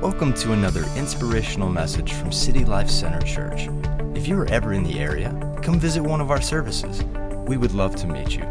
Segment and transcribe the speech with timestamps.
[0.00, 3.68] Welcome to another inspirational message from City Life Center Church.
[4.14, 5.30] If you are ever in the area,
[5.60, 7.02] come visit one of our services.
[7.48, 8.44] We would love to meet you.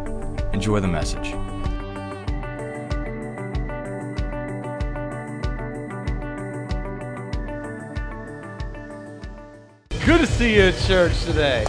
[0.52, 1.32] Enjoy the message.
[10.06, 11.66] Good to see you at church today.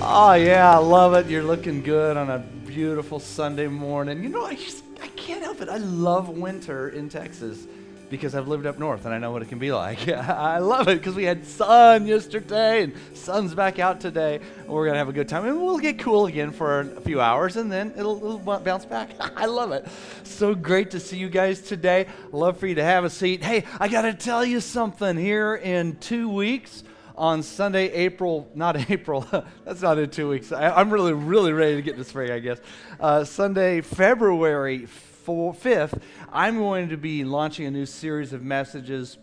[0.00, 1.26] Oh, yeah, I love it.
[1.26, 4.20] You're looking good on a beautiful Sunday morning.
[4.20, 5.68] You know, I just I can't help it.
[5.68, 7.68] I love winter in Texas
[8.10, 10.08] because I've lived up north and I know what it can be like.
[10.08, 14.40] I love it because we had sun yesterday and sun's back out today.
[14.66, 15.46] We're going to have a good time.
[15.46, 19.10] And we'll get cool again for a few hours and then it'll, it'll bounce back.
[19.36, 19.86] I love it.
[20.24, 22.06] So great to see you guys today.
[22.32, 23.42] Love for you to have a seat.
[23.42, 26.84] Hey, I got to tell you something here in two weeks
[27.18, 29.26] on Sunday, April, not April,
[29.64, 30.52] that's not in two weeks.
[30.52, 32.60] I, am really, really ready to get to spring, I guess.
[33.00, 34.86] Uh, Sunday, February
[35.28, 36.00] 4, 5th,
[36.32, 39.18] I'm going to be launching a new series of messages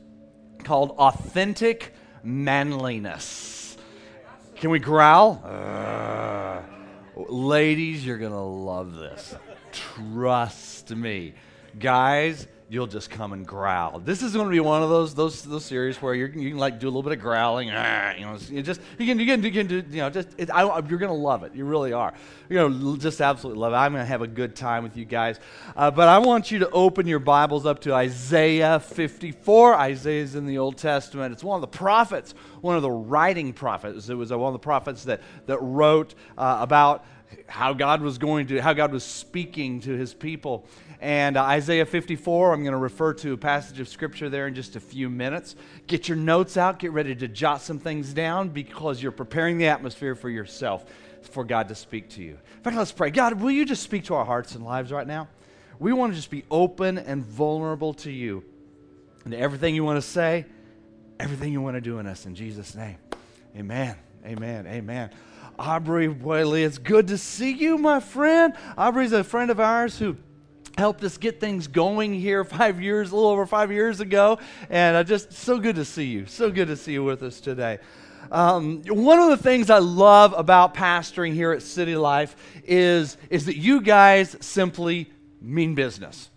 [0.63, 3.75] called Authentic Manliness.
[4.55, 5.41] Can we growl?
[5.43, 6.62] Uh,
[7.15, 9.34] ladies, you're going to love this.
[9.71, 11.34] Trust me.
[11.79, 13.99] Guys, you'll just come and growl.
[13.99, 16.57] This is going to be one of those those those series where you you can
[16.57, 17.70] like do a little bit of growling.
[17.71, 20.29] Ah, you know, you just you can you can you can do you know just
[20.37, 21.53] it, I, you're going to love it.
[21.53, 22.13] You really are.
[22.49, 23.76] Going to just absolutely love it.
[23.76, 25.40] I'm going to have a good time with you guys.
[25.76, 29.76] Uh, but I want you to open your Bibles up to Isaiah 54.
[29.76, 31.34] Isaiah is in the Old Testament.
[31.34, 34.09] It's one of the prophets, one of the writing prophets.
[34.09, 37.05] It was one of the prophets that that wrote uh, about
[37.47, 40.67] how God was going to how God was speaking to His people.
[41.01, 44.55] And uh, Isaiah 54, I'm going to refer to a passage of scripture there in
[44.55, 45.55] just a few minutes.
[45.87, 49.67] Get your notes out, get ready to jot some things down because you're preparing the
[49.67, 50.85] atmosphere for yourself
[51.21, 52.37] for God to speak to you.
[52.57, 53.11] In fact, let's pray.
[53.11, 55.27] God, will you just speak to our hearts and lives right now?
[55.79, 58.43] We want to just be open and vulnerable to you.
[59.25, 60.45] And everything you want to say,
[61.19, 62.25] everything you want to do in us.
[62.25, 62.97] In Jesus' name.
[63.55, 63.95] Amen.
[64.25, 64.67] Amen.
[64.67, 65.09] Amen.
[65.57, 68.53] Aubrey Whaley, it's good to see you, my friend.
[68.78, 70.18] Aubrey's a friend of ours who
[70.78, 74.40] helped us get things going here five years, a little over five years ago.
[74.69, 76.25] And uh, just so good to see you.
[76.25, 77.80] So good to see you with us today.
[78.31, 83.46] Um, one of the things I love about pastoring here at City Life is, is
[83.46, 86.30] that you guys simply mean business.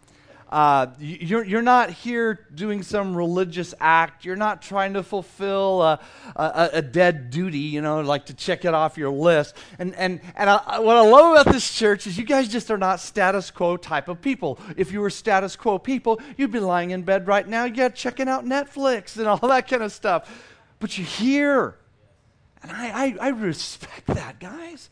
[0.49, 4.25] Uh, you're, you're not here doing some religious act.
[4.25, 6.01] You're not trying to fulfill a,
[6.37, 9.55] a, a, dead duty, you know, like to check it off your list.
[9.79, 12.79] And, and, and I, what I love about this church is you guys just are
[12.79, 14.59] not status quo type of people.
[14.79, 18.27] If you were status quo people, you'd be lying in bed right now, yeah, checking
[18.27, 20.31] out Netflix and all that kind of stuff.
[20.81, 21.77] But you're here.
[22.63, 24.89] And I, I, I respect that, guys.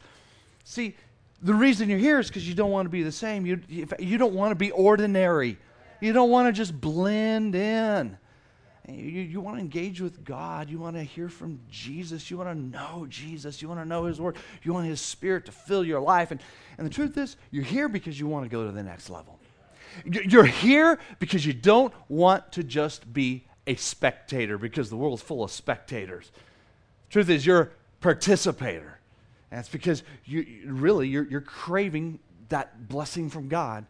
[0.65, 0.97] See,
[1.43, 3.47] the reason you're here is because you don't want to be the same.
[3.47, 5.59] You, you don't want to be ordinary.
[6.01, 8.17] You don't want to just blend in.
[8.89, 10.71] You, you want to engage with God.
[10.71, 12.31] You want to hear from Jesus.
[12.31, 13.61] You want to know Jesus.
[13.61, 14.37] You want to know His Word.
[14.63, 16.31] You want His Spirit to fill your life.
[16.31, 16.41] And,
[16.79, 19.39] and the truth is, you're here because you want to go to the next level.
[20.05, 25.43] You're here because you don't want to just be a spectator because the world's full
[25.43, 26.31] of spectators.
[27.11, 27.69] Truth is, you're a
[28.01, 28.96] participator.
[29.51, 32.19] And it's because you really you're, you're craving
[32.49, 33.87] that blessing from God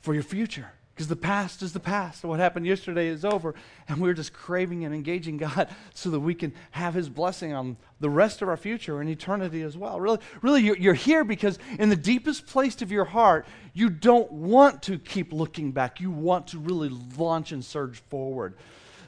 [0.00, 0.70] for your future.
[0.94, 2.24] Because the past is the past.
[2.24, 3.56] What happened yesterday is over.
[3.88, 7.76] And we're just craving and engaging God so that we can have His blessing on
[7.98, 9.98] the rest of our future and eternity as well.
[9.98, 14.30] Really, really you're, you're here because in the deepest place of your heart, you don't
[14.30, 16.00] want to keep looking back.
[16.00, 18.54] You want to really launch and surge forward.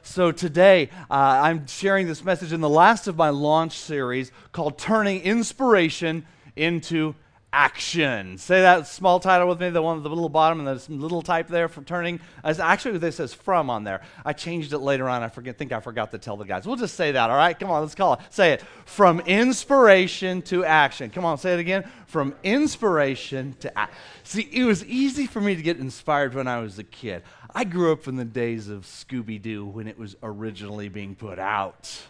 [0.07, 4.77] So today, uh, I'm sharing this message in the last of my launch series called
[4.79, 6.25] Turning Inspiration
[6.55, 7.13] into
[7.53, 8.37] Action.
[8.37, 11.21] Say that small title with me, the one at the little bottom and the little
[11.21, 12.19] type there for turning.
[12.43, 14.01] Actually, this says from on there.
[14.25, 15.23] I changed it later on.
[15.23, 16.65] I forget, think I forgot to tell the guys.
[16.65, 17.57] We'll just say that, all right?
[17.57, 18.19] Come on, let's call it.
[18.29, 18.63] Say it.
[18.85, 21.09] From inspiration to action.
[21.09, 21.89] Come on, say it again.
[22.05, 23.97] From inspiration to action.
[24.23, 27.23] See, it was easy for me to get inspired when I was a kid.
[27.53, 31.39] I grew up in the days of Scooby Doo when it was originally being put
[31.39, 32.03] out.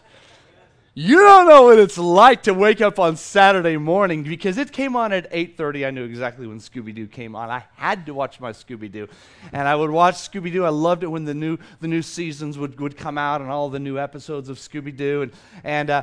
[0.94, 4.96] You don't know what it's like to wake up on Saturday morning because it came
[4.96, 5.86] on at 8:30.
[5.86, 7.50] I knew exactly when Scooby Doo came on.
[7.50, 9.06] I had to watch my Scooby Doo,
[9.52, 10.64] and I would watch Scooby Doo.
[10.64, 13.70] I loved it when the new the new seasons would, would come out and all
[13.70, 15.32] the new episodes of Scooby Doo, and
[15.62, 16.02] and uh,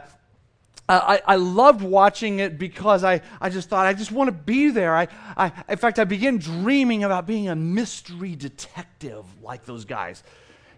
[0.87, 4.69] I, I loved watching it because I, I just thought I just want to be
[4.69, 4.95] there.
[4.95, 10.23] I, I, in fact, I began dreaming about being a mystery detective like those guys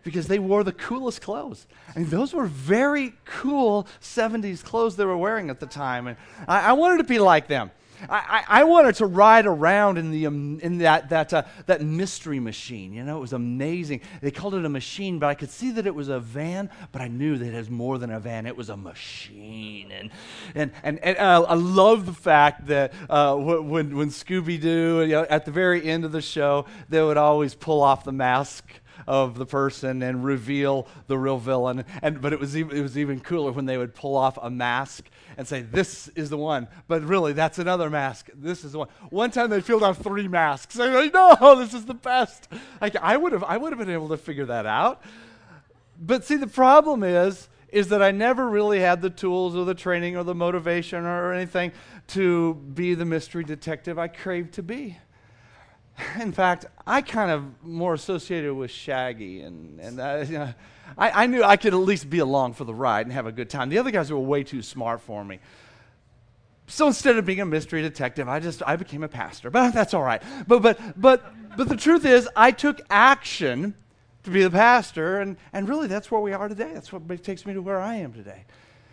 [0.03, 1.67] because they wore the coolest clothes.
[1.93, 6.07] I mean, those were very cool 70s clothes they were wearing at the time.
[6.07, 6.15] And
[6.47, 7.71] I, I wanted to be like them.
[8.09, 12.39] I, I, wanted to ride around in, the, um, in that, that, uh, that mystery
[12.39, 12.93] machine.
[12.93, 14.01] You know, it was amazing.
[14.21, 17.01] They called it a machine, but I could see that it was a van, but
[17.01, 18.45] I knew that it was more than a van.
[18.45, 19.91] It was a machine.
[19.91, 20.11] And,
[20.53, 25.13] and, and, and uh, I love the fact that uh, when, when Scooby Doo, you
[25.13, 28.65] know, at the very end of the show, they would always pull off the mask
[29.07, 31.85] of the person and reveal the real villain.
[32.01, 34.49] And, but it was, even, it was even cooler when they would pull off a
[34.49, 36.67] mask and say, This is the one.
[36.87, 38.29] But really, that's another mask.
[38.33, 38.89] This is the one.
[39.09, 40.79] One time they peeled off three masks.
[40.79, 42.47] I'm like, No, this is the best.
[42.81, 45.01] Like, I would have I would have been able to figure that out.
[45.99, 49.73] But see, the problem is, is that I never really had the tools or the
[49.73, 51.71] training or the motivation or anything
[52.07, 54.97] to be the mystery detective I craved to be.
[56.21, 60.53] In fact, I kind of more associated with Shaggy, and, and uh, you know,
[60.97, 63.31] I, I knew I could at least be along for the ride and have a
[63.31, 63.69] good time.
[63.69, 65.39] The other guys were way too smart for me.
[66.67, 69.49] So instead of being a mystery detective, I just I became a pastor.
[69.57, 70.21] But that's all right.
[70.47, 73.73] But but but but the truth is, I took action
[74.23, 76.71] to be the pastor, and, and really that's where we are today.
[76.73, 78.43] That's what takes me to where I am today.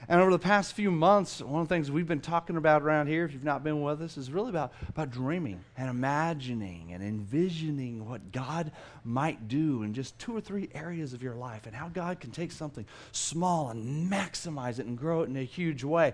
[0.08, 3.06] And over the past few months, one of the things we've been talking about around
[3.06, 7.02] here, if you've not been with us, is really about, about dreaming and imagining and
[7.02, 8.70] envisioning what God
[9.02, 12.30] might do in just two or three areas of your life and how God can
[12.30, 16.12] take something small and maximize it and grow it in a huge way.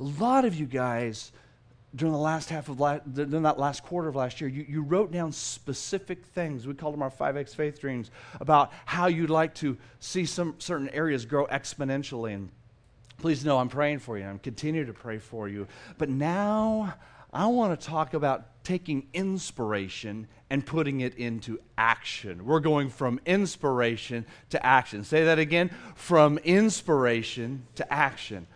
[0.00, 1.30] A lot of you guys,
[1.94, 4.82] during the last half of last, during that last quarter of last year, you, you
[4.82, 6.66] wrote down specific things.
[6.66, 10.88] We called them our 5X faith dreams about how you'd like to see some certain
[10.90, 12.34] areas grow exponentially.
[12.34, 12.50] And
[13.18, 14.24] Please know I'm praying for you.
[14.24, 15.66] I'm continue to pray for you.
[15.98, 16.94] But now
[17.32, 22.46] I want to talk about taking inspiration and putting it into action.
[22.46, 25.02] We're going from inspiration to action.
[25.02, 28.46] Say that again from inspiration to action.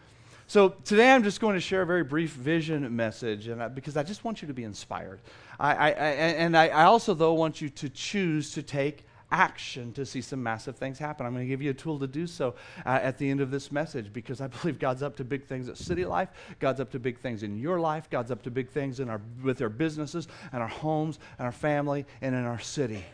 [0.46, 3.96] So today I'm just going to share a very brief vision message, and I, because
[3.96, 5.20] I just want you to be inspired.
[5.58, 10.20] I, I and I, also though want you to choose to take action to see
[10.20, 11.26] some massive things happen.
[11.26, 13.50] I'm going to give you a tool to do so uh, at the end of
[13.50, 16.28] this message because I believe God's up to big things at City Life.
[16.60, 18.08] God's up to big things in your life.
[18.10, 21.52] God's up to big things in our, with our businesses and our homes and our
[21.52, 23.04] family and in our city.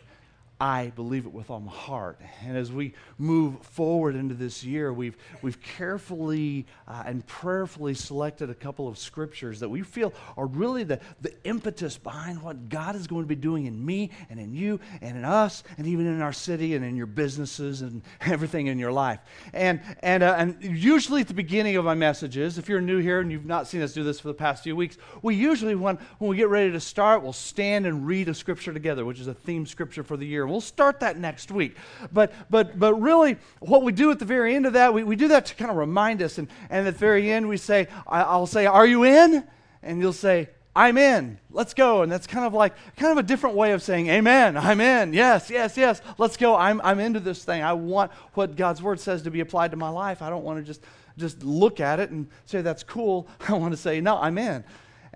[0.60, 2.20] I believe it with all my heart.
[2.44, 8.50] And as we move forward into this year, we've, we've carefully uh, and prayerfully selected
[8.50, 12.96] a couple of scriptures that we feel are really the, the impetus behind what God
[12.96, 16.06] is going to be doing in me and in you and in us and even
[16.06, 19.20] in our city and in your businesses and everything in your life.
[19.52, 23.20] And, and, uh, and usually at the beginning of my messages, if you're new here
[23.20, 25.98] and you've not seen us do this for the past few weeks, we usually, when,
[26.18, 29.28] when we get ready to start, we'll stand and read a scripture together, which is
[29.28, 31.76] a theme scripture for the year We'll start that next week.
[32.12, 35.16] But, but, but really, what we do at the very end of that, we, we
[35.16, 36.38] do that to kind of remind us.
[36.38, 39.44] And, and at the very end, we say, I'll say, Are you in?
[39.82, 41.38] And you'll say, I'm in.
[41.50, 42.02] Let's go.
[42.02, 44.56] And that's kind of like kind of a different way of saying, Amen.
[44.56, 45.12] I'm in.
[45.12, 46.00] Yes, yes, yes.
[46.18, 46.54] Let's go.
[46.54, 47.62] I'm, I'm into this thing.
[47.62, 50.22] I want what God's word says to be applied to my life.
[50.22, 50.82] I don't want to just
[51.18, 53.28] just look at it and say that's cool.
[53.48, 54.64] I want to say, no, I'm in.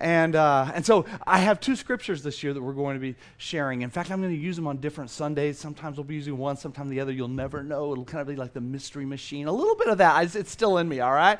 [0.02, 3.14] And, uh, and so I have two scriptures this year that we're going to be
[3.36, 3.82] sharing.
[3.82, 5.60] In fact, I'm going to use them on different Sundays.
[5.60, 7.12] Sometimes we'll be using one, sometimes the other.
[7.12, 7.92] You'll never know.
[7.92, 9.46] It'll kind of be like the mystery machine.
[9.46, 10.34] A little bit of that.
[10.34, 11.38] It's still in me, all right?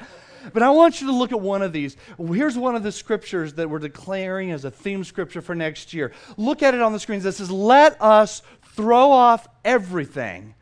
[0.52, 1.96] But I want you to look at one of these.
[2.16, 6.12] Here's one of the scriptures that we're declaring as a theme scripture for next year.
[6.36, 7.18] Look at it on the screen.
[7.18, 8.42] It says, Let us
[8.76, 10.54] throw off everything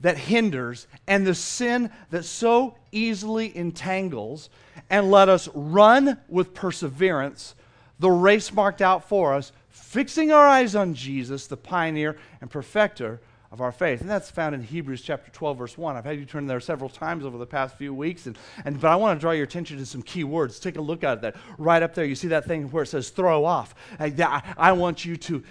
[0.00, 4.50] that hinders and the sin that so easily entangles,
[4.90, 7.54] and let us run with perseverance
[7.98, 13.20] the race marked out for us, fixing our eyes on Jesus, the pioneer and perfecter
[13.56, 14.02] of our faith.
[14.02, 15.96] And that's found in Hebrews chapter 12, verse 1.
[15.96, 18.26] I've had you turn there several times over the past few weeks.
[18.26, 18.36] And,
[18.66, 20.60] and, but I want to draw your attention to some key words.
[20.60, 21.36] Take a look at that.
[21.56, 23.74] Right up there, you see that thing where it says throw off.
[23.98, 25.42] I, I want you to,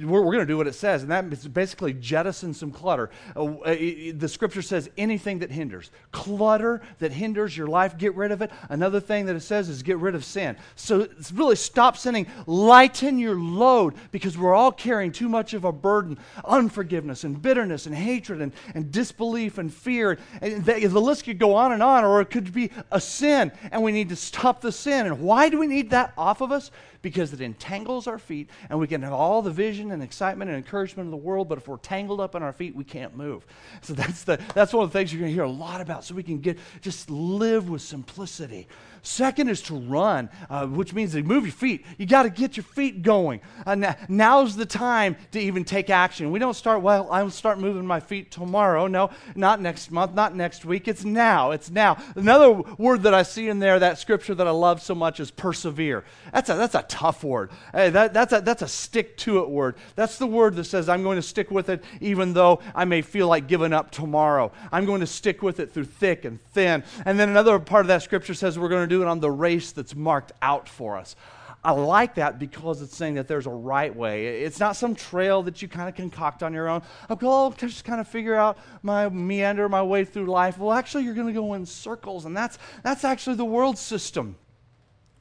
[0.00, 1.02] we're, we're going to do what it says.
[1.02, 3.10] And that is basically jettison some clutter.
[3.36, 3.74] Uh, uh
[4.12, 5.92] the scripture says anything that hinders.
[6.10, 8.50] Clutter that hinders your life, get rid of it.
[8.70, 10.56] Another thing that it says is get rid of sin.
[10.74, 12.26] So it's really stop sinning.
[12.48, 17.51] Lighten your load because we're all carrying too much of a burden, unforgiveness and bitterness
[17.58, 20.18] and hatred and, and disbelief and fear.
[20.40, 23.52] And the, the list could go on and on, or it could be a sin,
[23.70, 25.06] and we need to stop the sin.
[25.06, 26.70] And why do we need that off of us?
[27.02, 30.56] Because it entangles our feet, and we can have all the vision and excitement and
[30.56, 33.44] encouragement of the world, but if we're tangled up in our feet, we can't move.
[33.80, 36.04] So that's, the, that's one of the things you're going to hear a lot about,
[36.04, 38.68] so we can get just live with simplicity.
[39.02, 41.84] Second is to run, uh, which means to move your feet.
[41.98, 43.40] You got to get your feet going.
[43.66, 46.30] Uh, now, now's the time to even take action.
[46.30, 48.86] We don't start, well, I'll start moving my feet tomorrow.
[48.86, 50.86] No, not next month, not next week.
[50.86, 51.50] It's now.
[51.50, 52.00] It's now.
[52.14, 55.32] Another word that I see in there, that scripture that I love so much, is
[55.32, 56.04] persevere.
[56.32, 57.50] That's a, that's a tough word.
[57.72, 59.74] Hey, that, that's, a, that's a stick to it word.
[59.96, 63.02] That's the word that says, I'm going to stick with it even though I may
[63.02, 64.52] feel like giving up tomorrow.
[64.70, 66.84] I'm going to stick with it through thick and thin.
[67.04, 69.30] And then another part of that scripture says we're going to do it on the
[69.30, 71.16] race that's marked out for us.
[71.64, 74.42] I like that because it's saying that there's a right way.
[74.42, 76.82] It's not some trail that you kind of concoct on your own.
[77.08, 80.58] I'll go, I'll just kind of figure out my meander my way through life.
[80.58, 84.36] Well, actually, you're going to go in circles, and that's, that's actually the world system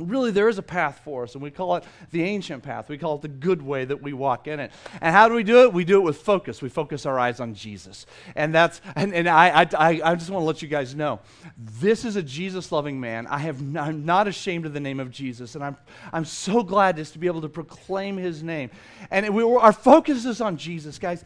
[0.09, 2.89] really there is a path for us and we call it the ancient path.
[2.89, 4.71] We call it the good way that we walk in it.
[5.01, 5.73] And how do we do it?
[5.73, 6.61] We do it with focus.
[6.61, 8.05] We focus our eyes on jesus.
[8.35, 11.19] And that's and, and I, I, I just want to let you guys know
[11.57, 13.27] this is a jesus loving man.
[13.27, 15.77] I have n- i'm not ashamed of the name of jesus and i'm
[16.11, 18.69] i'm so glad just to be able to proclaim his name.
[19.09, 21.23] And we, our focus is on jesus guys.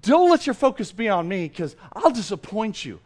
[0.00, 3.00] Don't let your focus be on me because i'll disappoint you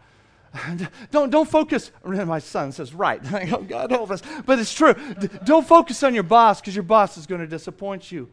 [1.10, 1.90] don't, don't focus.
[2.04, 3.22] My son says, right.
[3.50, 4.22] Go, God help us.
[4.46, 4.94] But it's true.
[5.44, 8.28] don't focus on your boss because your boss is going to disappoint you.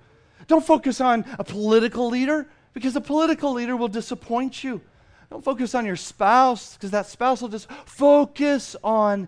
[0.47, 4.81] Don't focus on a political leader because a political leader will disappoint you.
[5.29, 9.27] Don't focus on your spouse because that spouse will just focus on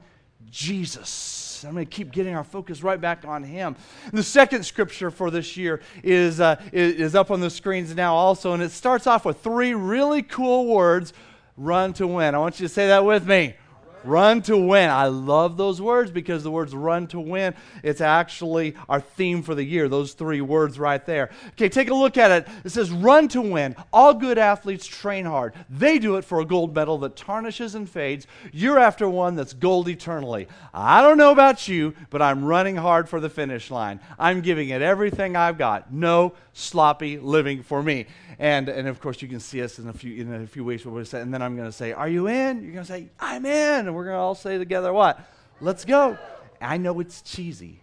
[0.49, 1.65] Jesus.
[1.65, 3.75] I'm going to keep getting our focus right back on Him.
[4.05, 8.15] And the second scripture for this year is, uh, is up on the screens now
[8.15, 11.13] also, and it starts off with three really cool words
[11.61, 12.35] Run to win.
[12.35, 13.53] I want you to say that with me.
[14.03, 14.89] Run to win.
[14.89, 17.53] I love those words because the words run to win,
[17.83, 21.29] it's actually our theme for the year, those three words right there.
[21.49, 22.47] Okay, take a look at it.
[22.63, 23.75] It says, Run to win.
[23.91, 25.53] All good athletes train hard.
[25.69, 28.27] They do it for a gold medal that tarnishes and fades.
[28.51, 30.47] You're after one that's gold eternally.
[30.73, 33.99] I don't know about you, but I'm running hard for the finish line.
[34.17, 35.93] I'm giving it everything I've got.
[35.93, 38.07] No sloppy living for me.
[38.37, 40.85] And, and of course, you can see us in a few, in a few weeks.
[40.85, 42.63] Where we say, and then I'm going to say, Are you in?
[42.63, 43.88] You're going to say, I'm in.
[43.89, 45.19] And we're going to all say together, What?
[45.61, 46.15] Let's go.
[46.61, 47.81] I know it's cheesy,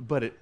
[0.00, 0.38] but it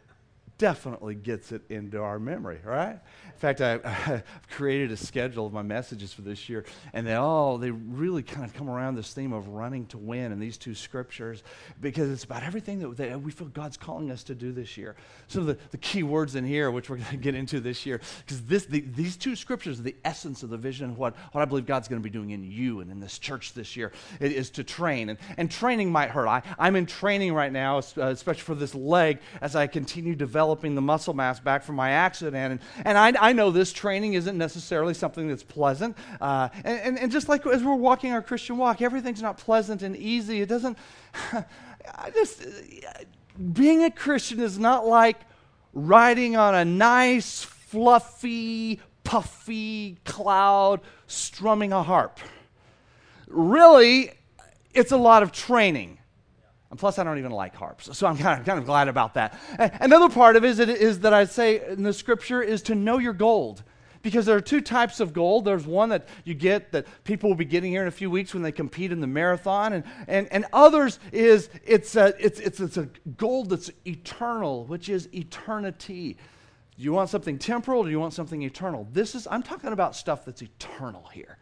[0.58, 3.00] definitely gets it into our memory, right?
[3.34, 7.14] In fact, I, have created a schedule of my messages for this year, and they
[7.14, 10.56] all they really kind of come around this theme of running to win in these
[10.56, 11.42] two scriptures
[11.80, 14.94] because it's about everything that, that we feel God's calling us to do this year.
[15.28, 17.84] Some of the, the key words in here, which we're going to get into this
[17.84, 21.16] year, because this the, these two scriptures are the essence of the vision of what,
[21.32, 23.76] what I believe God's going to be doing in you and in this church this
[23.76, 23.92] year.
[24.20, 26.28] It is to train, and, and training might hurt.
[26.28, 30.74] I, I'm in training right now, uh, especially for this leg, as I continue developing
[30.74, 34.36] the muscle mass back from my accident, and, and I I know this training isn't
[34.36, 35.96] necessarily something that's pleasant.
[36.20, 39.80] Uh, and, and, and, just like as we're walking our Christian walk, everything's not pleasant
[39.80, 40.42] and easy.
[40.42, 40.76] It doesn't,
[41.32, 42.44] I just,
[43.54, 45.22] being a Christian is not like
[45.72, 52.20] riding on a nice, fluffy, puffy cloud strumming a harp.
[53.26, 54.10] Really,
[54.74, 55.96] it's a lot of training.
[56.74, 57.96] And plus, I don't even like harps.
[57.96, 59.38] So I'm kind of, kind of glad about that.
[59.80, 63.12] Another part of it is, that I say in the scripture is to know your
[63.12, 63.62] gold.
[64.02, 65.44] Because there are two types of gold.
[65.44, 68.34] There's one that you get that people will be getting here in a few weeks
[68.34, 69.72] when they compete in the marathon.
[69.72, 72.88] And, and, and others is it's a, it's, it's, it's a
[73.18, 76.16] gold that's eternal, which is eternity.
[76.76, 78.88] Do you want something temporal or do you want something eternal?
[78.90, 81.38] This is, I'm talking about stuff that's eternal here.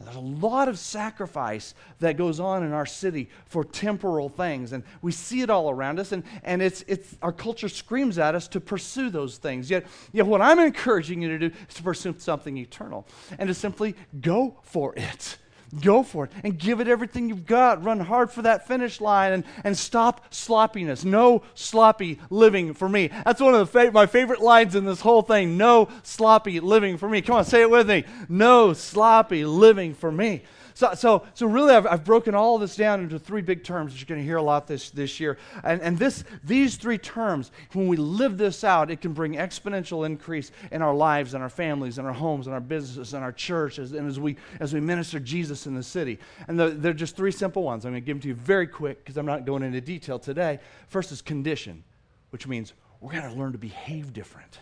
[0.00, 4.72] There's a lot of sacrifice that goes on in our city for temporal things.
[4.72, 8.34] And we see it all around us, and, and it's, it's, our culture screams at
[8.34, 9.70] us to pursue those things.
[9.70, 13.06] Yet, yet, what I'm encouraging you to do is to pursue something eternal
[13.38, 15.38] and to simply go for it.
[15.80, 17.84] Go for it and give it everything you've got.
[17.84, 21.04] Run hard for that finish line and, and stop sloppiness.
[21.04, 23.08] No sloppy living for me.
[23.08, 25.56] That's one of the fa- my favorite lines in this whole thing.
[25.56, 27.20] No sloppy living for me.
[27.20, 28.04] Come on, say it with me.
[28.28, 30.42] No sloppy living for me.
[30.78, 33.92] So, so, so really, I've, I've broken all of this down into three big terms
[33.92, 35.36] that you're going to hear a lot this, this year.
[35.64, 40.06] And, and this, these three terms, when we live this out, it can bring exponential
[40.06, 43.32] increase in our lives and our families and our homes and our businesses and our
[43.32, 46.16] churches and as we, as we minister Jesus in the city.
[46.46, 47.84] And the, they're just three simple ones.
[47.84, 50.20] I'm going to give them to you very quick because I'm not going into detail
[50.20, 50.60] today.
[50.86, 51.82] First is condition,
[52.30, 54.60] which means we're going to learn to behave different.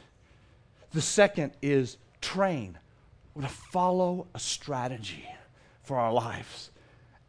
[0.92, 2.78] The second is train.
[3.34, 5.26] We're going to follow a strategy
[5.86, 6.70] for our lives.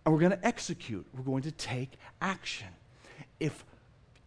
[0.06, 2.68] And we're going to execute, we're going to take action.
[3.40, 3.64] If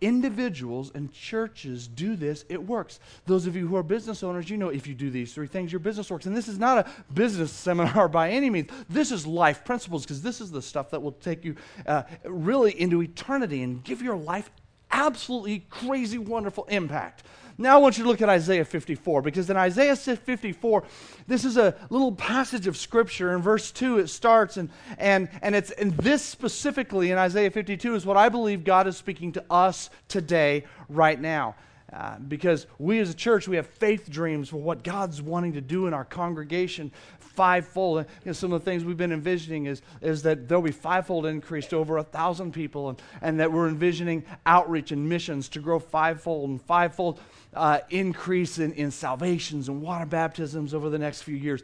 [0.01, 3.01] individuals and churches do this, it works.
[3.27, 5.73] Those of you who are business owners, you know if you do these three things,
[5.73, 6.27] your business works.
[6.27, 8.71] And this is not a business seminar by any means.
[8.89, 11.57] This is life principles because this is the stuff that will take you
[11.87, 14.51] uh, really into eternity and give your life
[14.91, 17.25] absolutely crazy, wonderful impact.
[17.61, 20.83] Now I want you to look at Isaiah 54 because in Isaiah 54,
[21.27, 23.35] this is a little passage of scripture.
[23.35, 27.95] In verse 2, it starts, and, and, and it's and this specifically in Isaiah 52
[27.95, 31.55] is what I believe God is speaking to us today, right now.
[31.93, 35.61] Uh, because we as a church, we have faith dreams for what God's wanting to
[35.61, 36.93] do in our congregation
[37.41, 38.05] fivefold.
[38.23, 41.25] You know, some of the things we've been envisioning is, is that there'll be fivefold
[41.25, 45.59] increase to over a thousand people, and, and that we're envisioning outreach and missions to
[45.59, 47.19] grow fivefold and fivefold
[47.55, 51.63] uh, increase in, in salvations and water baptisms over the next few years.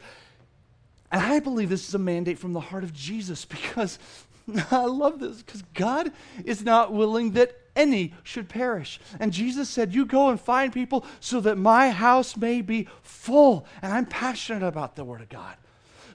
[1.12, 3.98] And I believe this is a mandate from the heart of Jesus because
[4.70, 6.10] I love this because God
[6.46, 8.98] is not willing that any should perish.
[9.20, 13.66] And Jesus said, You go and find people so that my house may be full.
[13.82, 15.54] And I'm passionate about the Word of God.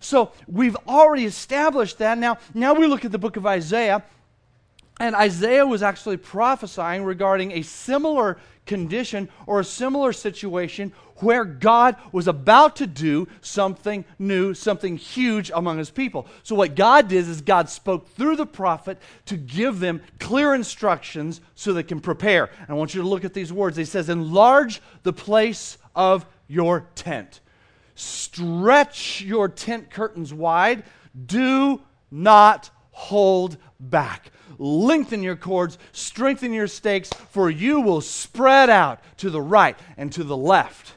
[0.02, 2.18] So we've already established that.
[2.18, 4.04] Now, now we look at the book of Isaiah.
[5.00, 11.96] And Isaiah was actually prophesying regarding a similar condition or a similar situation where God
[12.12, 16.28] was about to do something new, something huge among his people.
[16.44, 21.42] So, what God did is God spoke through the prophet to give them clear instructions
[21.56, 22.50] so they can prepare.
[22.60, 23.78] And I want you to look at these words.
[23.78, 27.40] He says, Enlarge the place of your tent,
[28.02, 30.84] stretch your tent curtains wide,
[31.26, 34.32] do not hold back
[34.62, 40.12] lengthen your cords, strengthen your stakes, for you will spread out to the right and
[40.14, 40.96] to the left.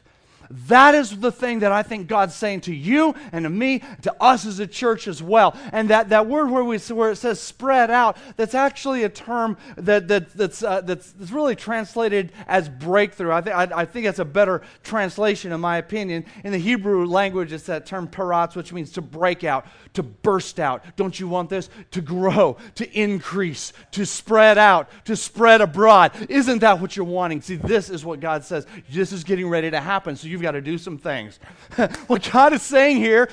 [0.51, 4.15] That is the thing that I think God's saying to you and to me, to
[4.23, 5.57] us as a church as well.
[5.73, 9.57] And that, that word where, we, where it says spread out, that's actually a term
[9.77, 13.33] that, that, that's, uh, that's, really translated as breakthrough.
[13.33, 16.25] I, th- I, I think that's a better translation, in my opinion.
[16.45, 20.61] In the Hebrew language, it's that term paratz, which means to break out, to burst
[20.61, 20.85] out.
[20.97, 21.71] Don't you want this?
[21.93, 26.13] To grow, to increase, to spread out, to spread abroad.
[26.29, 27.41] Isn't that what you're wanting?
[27.41, 28.67] See, this is what God says.
[28.91, 30.17] This is getting ready to happen.
[30.17, 31.39] So you've got to do some things.
[32.09, 33.31] what God is saying here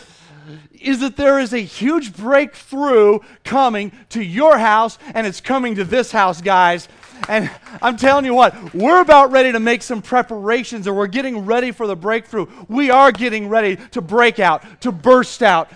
[0.80, 5.84] is that there is a huge breakthrough coming to your house, and it's coming to
[5.84, 6.88] this house, guys.
[7.28, 7.50] And
[7.82, 11.72] I'm telling you what, we're about ready to make some preparations, or we're getting ready
[11.72, 12.48] for the breakthrough.
[12.68, 15.70] We are getting ready to break out, to burst out,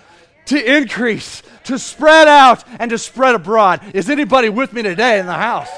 [0.46, 3.80] to increase, to spread out, and to spread abroad.
[3.94, 5.70] Is anybody with me today in the house?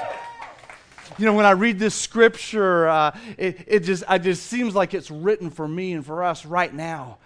[1.19, 4.93] You know, when I read this scripture, uh, it, it, just, it just seems like
[4.93, 7.17] it's written for me and for us right now.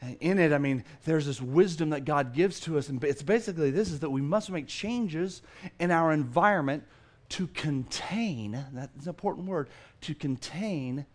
[0.00, 2.88] And in it, I mean, there's this wisdom that God gives to us.
[2.88, 5.42] And it's basically this is that we must make changes
[5.78, 6.84] in our environment
[7.30, 9.68] to contain, that's an important word,
[10.02, 11.06] to contain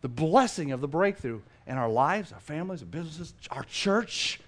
[0.00, 4.40] the blessing of the breakthrough in our lives, our families, our businesses, our church.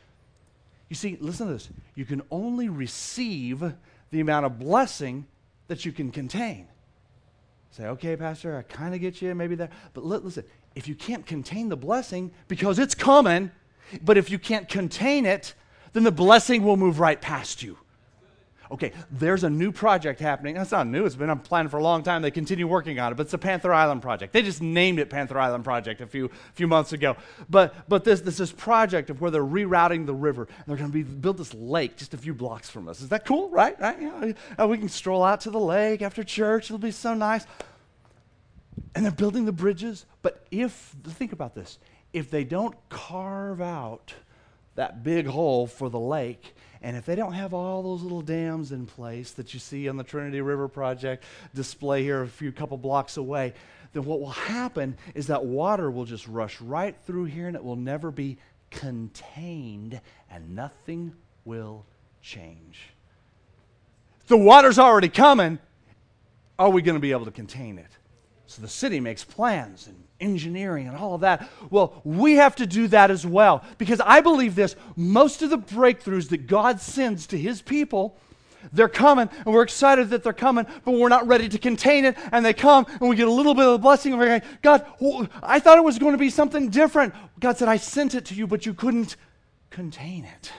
[0.89, 1.69] You see, listen to this.
[1.95, 3.75] You can only receive
[4.11, 5.27] the amount of blessing
[5.69, 6.69] that you can contain.
[7.73, 9.71] Say, okay, Pastor, I kind of get you, maybe there.
[9.95, 13.51] But listen, if you can't contain the blessing, because it's coming,
[14.03, 15.55] but if you can't contain it,
[15.95, 17.79] then the blessing will move right past you.
[18.73, 20.55] Okay, there's a new project happening.
[20.55, 22.23] That's not new, it's been planned for a long time.
[22.23, 24.33] They continue working on it, but it's the Panther Island Project.
[24.33, 27.17] They just named it Panther Island Project a few, few months ago.
[27.51, 30.91] But, but this, this, this project of where they're rerouting the river, and they're going
[30.91, 33.03] to be, build this lake just a few blocks from us.
[33.03, 33.79] Is that cool, right?
[33.79, 34.01] right?
[34.01, 37.13] You know, uh, we can stroll out to the lake after church, it'll be so
[37.13, 37.45] nice.
[38.95, 40.73] And they're building the bridges, but if,
[41.05, 41.79] think about this,
[42.15, 44.15] if they don't carve out
[44.75, 48.73] that big hole for the lake, and if they don't have all those little dams
[48.73, 52.77] in place that you see on the Trinity River Project display here a few couple
[52.77, 53.55] blocks away,
[53.93, 57.63] then what will happen is that water will just rush right through here and it
[57.63, 58.37] will never be
[58.71, 61.85] contained and nothing will
[62.21, 62.81] change.
[64.27, 65.59] The water's already coming.
[66.59, 67.91] Are we going to be able to contain it?
[68.47, 71.49] So the city makes plans and engineering and all of that.
[71.71, 75.59] Well, we have to do that as well because I believe this most of the
[75.59, 78.17] breakthroughs that God sends to his people
[78.73, 82.17] they're coming and we're excited that they're coming, but we're not ready to contain it.
[82.31, 84.13] And they come and we get a little bit of the blessing.
[84.13, 84.87] And we're going, God,
[85.43, 87.15] I thought it was going to be something different.
[87.41, 89.17] God said, I sent it to you, but you couldn't
[89.71, 90.53] contain it.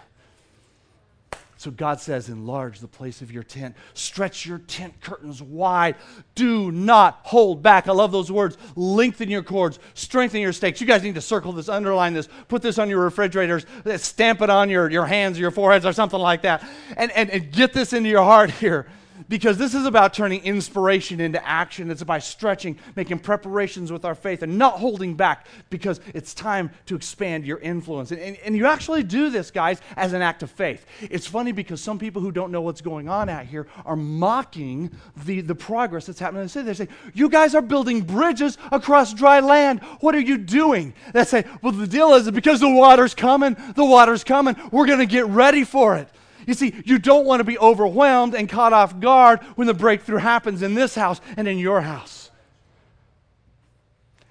[1.64, 5.96] So God says, enlarge the place of your tent, stretch your tent curtains wide,
[6.36, 7.88] do not hold back.
[7.88, 8.58] I love those words.
[8.76, 10.82] Lengthen your cords, strengthen your stakes.
[10.82, 14.50] You guys need to circle this, underline this, put this on your refrigerators, stamp it
[14.50, 17.72] on your, your hands or your foreheads or something like that, and, and, and get
[17.72, 18.86] this into your heart here
[19.30, 21.90] because this is about turning inspiration into action.
[21.92, 26.72] It's about stretching, making preparations with our faith, and not holding back because it's time
[26.88, 28.12] to expand your influence.
[28.12, 30.86] And, and, and, you actually do this, guys, as an act of faith.
[31.02, 34.92] It's funny because some people who don't know what's going on out here are mocking
[35.26, 36.66] the, the progress that's happening in the city.
[36.68, 39.82] They say, You guys are building bridges across dry land.
[40.00, 40.94] What are you doing?
[41.14, 44.56] They say, Well, the deal is because the water's coming, the water's coming.
[44.72, 46.10] We're going to get ready for it.
[46.46, 50.18] You see, you don't want to be overwhelmed and caught off guard when the breakthrough
[50.18, 52.32] happens in this house and in your house.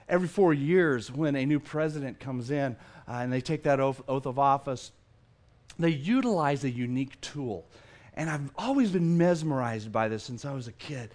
[0.08, 2.76] Every four years, when a new president comes in
[3.08, 4.92] uh, and they take that oath, oath of office,
[5.78, 7.64] they utilize a unique tool.
[8.14, 11.10] And I've always been mesmerized by this since I was a kid.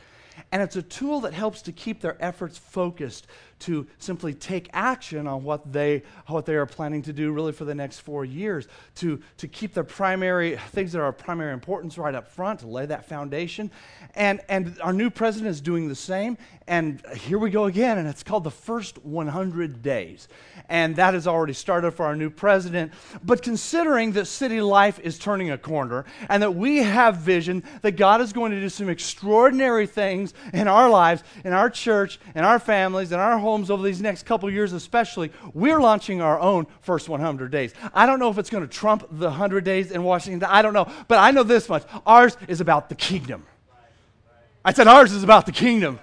[0.52, 3.28] And it's a tool that helps to keep their efforts focused
[3.60, 7.66] to simply take action on what they, what they are planning to do really for
[7.66, 11.98] the next four years, to, to keep their primary things that are of primary importance
[11.98, 13.72] right up front, to lay that foundation.
[14.16, 16.38] And, and our new president is doing the same.
[16.68, 20.28] And here we go again, and it's called the first 100 days.
[20.68, 22.92] And that has already started for our new president.
[23.24, 27.94] But considering that city life is turning a corner and that we have vision that
[27.94, 32.44] God is going to do some extraordinary things in our lives, in our church, in
[32.44, 36.68] our families, in our homes over these next couple years, especially, we're launching our own
[36.82, 37.74] first 100 days.
[37.94, 40.48] I don't know if it's going to trump the 100 days in Washington.
[40.50, 40.92] I don't know.
[41.08, 43.46] But I know this much ours is about the kingdom.
[44.66, 46.00] I said ours is about the kingdom.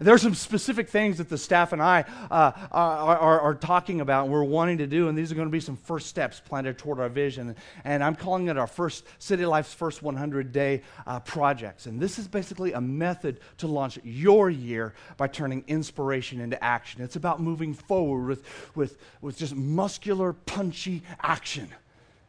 [0.00, 4.00] There are some specific things that the staff and I uh, are, are, are, talking
[4.00, 6.40] about and we're wanting to do, and these are going to be some first steps
[6.40, 7.54] planted toward our vision.
[7.84, 11.86] And I'm calling it our first City Life's first 100 day uh, projects.
[11.86, 17.02] And this is basically a method to launch your year by turning inspiration into action.
[17.02, 18.44] It's about moving forward with,
[18.74, 21.68] with, with just muscular, punchy action.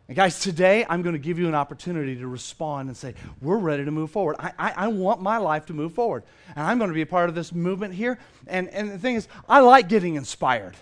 [0.07, 3.57] And guys, today I'm going to give you an opportunity to respond and say, We're
[3.57, 4.35] ready to move forward.
[4.37, 6.23] I, I, I, want my life to move forward.
[6.55, 8.19] And I'm going to be a part of this movement here.
[8.45, 10.75] And, and the thing is, I like getting inspired,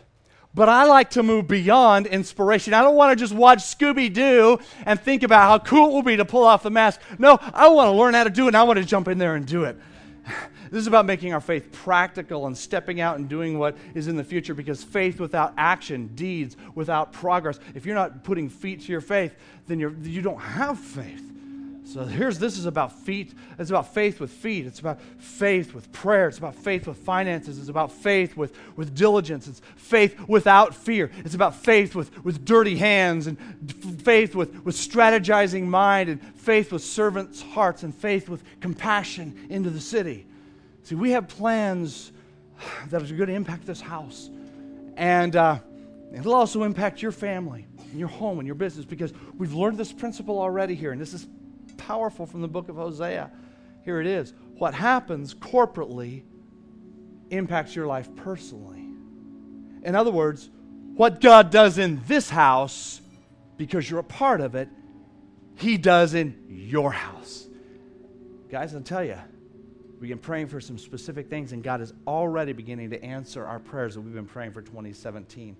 [0.54, 2.74] but I like to move beyond inspiration.
[2.74, 6.04] I don't want to just watch Scooby Doo and think about how cool it will
[6.04, 7.00] be to pull off the mask.
[7.18, 9.20] No, I want to learn how to do it, and I want to jump in
[9.20, 9.78] there and do it.
[10.72, 14.16] This is about making our faith practical and stepping out and doing what is in
[14.16, 18.92] the future because faith without action, deeds without progress, if you're not putting feet to
[18.92, 19.36] your faith,
[19.68, 21.34] then you're, you don't have faith.
[21.86, 23.34] So here's this is about feet.
[23.60, 24.66] It's about faith with feet.
[24.66, 26.28] It's about faith with prayer.
[26.30, 27.60] It's about faith with finances.
[27.60, 29.48] It's about faith with, with diligence.
[29.48, 31.12] It's faith without fear.
[31.18, 33.38] It's about faith with, with dirty hands and
[34.02, 39.70] faith with, with strategizing mind and faith with servants' hearts and faith with compassion into
[39.70, 40.26] the city.
[40.84, 42.12] See, we have plans
[42.90, 44.30] that are going to impact this house.
[44.96, 45.60] And uh,
[46.14, 49.92] it'll also impact your family and your home and your business because we've learned this
[49.92, 50.92] principle already here.
[50.92, 51.26] And this is
[51.78, 53.32] powerful from the book of Hosea.
[53.86, 54.34] Here it is.
[54.58, 56.24] What happens corporately
[57.30, 58.86] impacts your life personally.
[59.84, 60.50] In other words,
[60.96, 63.02] what God does in this house,
[63.58, 64.70] because you're a part of it,
[65.56, 67.48] He does in your house.
[68.50, 69.18] Guys, I'll tell you,
[69.94, 73.60] we begin praying for some specific things, and God is already beginning to answer our
[73.60, 75.56] prayers that we've been praying for 2017.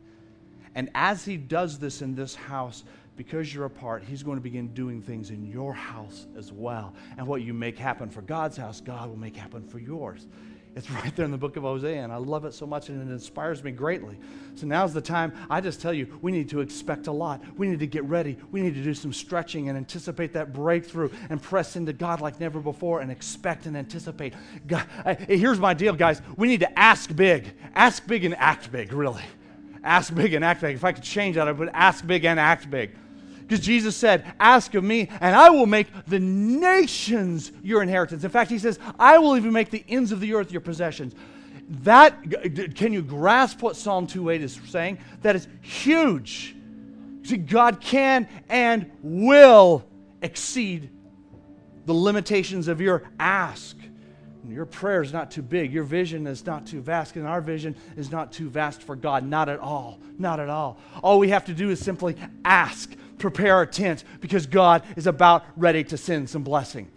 [0.76, 2.84] And as He does this in this house,
[3.16, 6.94] because you're a part, He's going to begin doing things in your house as well.
[7.18, 10.28] And what you make happen for God's house, God will make happen for yours.
[10.76, 13.10] It's right there in the book of Hosea, and I love it so much, and
[13.10, 14.18] it inspires me greatly.
[14.56, 15.34] So now's the time.
[15.50, 17.42] I just tell you, we need to expect a lot.
[17.58, 18.38] We need to get ready.
[18.52, 22.40] We need to do some stretching and anticipate that breakthrough and press into God like
[22.40, 24.34] never before and expect and anticipate.
[24.68, 24.86] God,
[25.28, 26.22] here's my deal, guys.
[26.38, 27.54] We need to ask big.
[27.76, 29.24] Ask big and act big, really.
[29.84, 30.76] Ask big and act big.
[30.76, 32.92] If I could change that, I would ask big and act big.
[33.54, 38.24] Because Jesus said, Ask of me, and I will make the nations your inheritance.
[38.24, 41.14] In fact, he says, I will even make the ends of the earth your possessions.
[41.84, 44.98] That, can you grasp what Psalm 2:8 is saying?
[45.22, 46.56] That is huge.
[47.22, 49.86] See, God can and will
[50.24, 50.90] exceed
[51.86, 53.78] the limitations of your ask.
[54.50, 55.72] Your prayer is not too big.
[55.72, 57.16] Your vision is not too vast.
[57.18, 59.24] And our vision is not too vast for God.
[59.24, 60.00] Not at all.
[60.18, 60.80] Not at all.
[61.04, 65.44] All we have to do is simply ask prepare a tent because God is about
[65.56, 66.90] ready to send some blessing.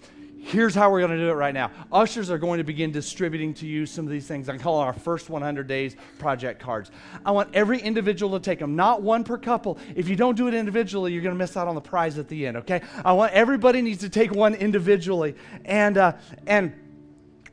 [0.46, 1.72] Here's how we're going to do it right now.
[1.90, 4.48] Ushers are going to begin distributing to you some of these things.
[4.48, 6.92] I call it our first 100 days project cards.
[7.24, 9.76] I want every individual to take them, not one per couple.
[9.96, 12.28] If you don't do it individually, you're going to miss out on the prize at
[12.28, 12.82] the end, okay?
[13.04, 15.34] I want everybody needs to take one individually.
[15.64, 16.12] And, uh,
[16.46, 16.72] and,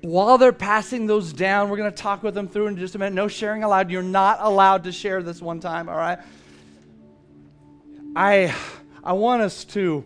[0.02, 3.00] while they're passing those down, we're going to talk with them through in just a
[3.00, 3.14] minute.
[3.14, 3.90] No sharing allowed.
[3.90, 6.20] You're not allowed to share this one time, all right?
[8.16, 8.54] I,
[9.04, 10.06] I want us to,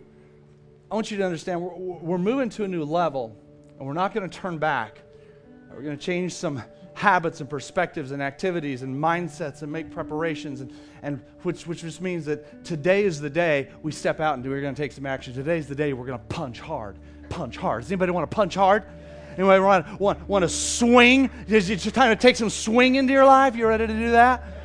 [0.90, 3.36] I want you to understand we're, we're moving to a new level
[3.78, 5.02] and we're not going to turn back.
[5.70, 6.62] We're going to change some
[6.94, 12.00] habits and perspectives and activities and mindsets and make preparations and, and which, which just
[12.00, 14.92] means that today is the day we step out and do, we're going to take
[14.92, 15.34] some action.
[15.34, 16.96] Today is the day we're going to punch hard.
[17.28, 17.82] Punch hard.
[17.82, 18.84] Does anybody want to punch hard?
[19.36, 21.30] Anybody want, want, want to swing?
[21.46, 23.54] Is it time to take some swing into your life?
[23.54, 24.57] You ready to do that?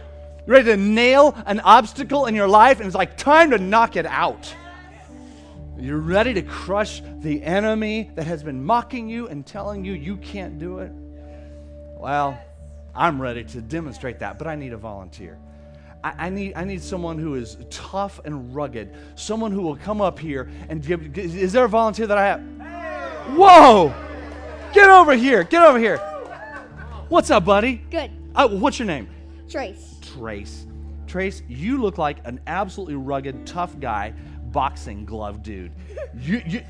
[0.45, 3.95] You ready to nail an obstacle in your life and it's like time to knock
[3.95, 4.53] it out.
[5.77, 10.17] You're ready to crush the enemy that has been mocking you and telling you you
[10.17, 10.91] can't do it.
[11.97, 12.37] Well,
[12.93, 15.39] I'm ready to demonstrate that, but I need a volunteer.
[16.03, 20.01] I, I, need, I need someone who is tough and rugged, someone who will come
[20.01, 21.17] up here and give.
[21.17, 22.41] Is there a volunteer that I have?
[23.37, 23.93] Whoa!
[24.73, 25.45] Get over here.
[25.45, 25.97] Get over here.
[27.07, 27.75] What's up, buddy?
[27.89, 28.11] Good.
[28.35, 29.07] Uh, what's your name?
[29.49, 29.92] Trace.
[30.13, 30.65] Trace.
[31.07, 34.13] Trace, you look like an absolutely rugged, tough guy,
[34.51, 35.71] boxing glove dude.
[36.17, 36.61] You, you,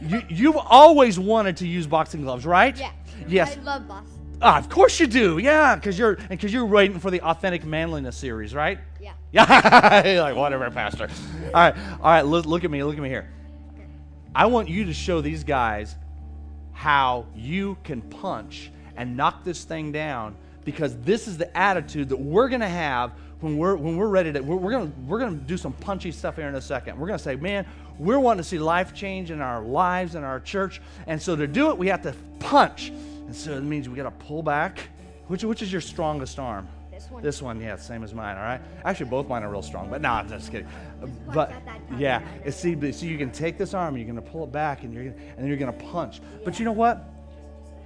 [0.00, 2.76] you, you've always wanted to use boxing gloves, right?
[2.78, 2.90] Yeah.
[3.26, 3.56] Yes.
[3.56, 4.06] I love boss.
[4.40, 5.38] Ah, of course you do.
[5.38, 8.78] Yeah, because you're because you're waiting for the authentic manliness series, right?
[9.00, 9.12] Yeah.
[9.30, 10.22] Yeah.
[10.22, 11.08] Like whatever, Pastor.
[11.46, 12.22] All right, all right.
[12.22, 12.82] Look, look at me.
[12.82, 13.28] Look at me here.
[14.34, 15.96] I want you to show these guys
[16.72, 20.36] how you can punch and knock this thing down
[20.68, 24.30] because this is the attitude that we're going to have when we're when we're ready
[24.30, 26.60] to we're, we're going to we're going to do some punchy stuff here in a
[26.60, 26.98] second.
[26.98, 27.66] We're going to say, "Man,
[27.98, 31.46] we're wanting to see life change in our lives and our church." And so to
[31.46, 32.90] do it, we have to punch.
[32.90, 34.90] And so it means we got to pull back.
[35.28, 36.68] Which which is your strongest arm?
[36.90, 37.22] This one.
[37.22, 38.36] This one, yeah, same as mine.
[38.36, 38.60] All right.
[38.84, 40.68] Actually, both mine are real strong, but no, I'm just kidding.
[41.32, 44.20] But at that time, yeah, it's, see, so you can take this arm, you're gonna
[44.20, 46.20] pull it back, and you're gonna, and then you're gonna punch.
[46.44, 47.08] But you know what?